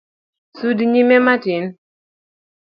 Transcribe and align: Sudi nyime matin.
Sudi 0.57 0.83
nyime 0.91 1.17
matin. 1.25 1.63